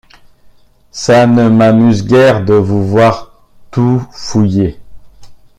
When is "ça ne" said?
0.89-1.47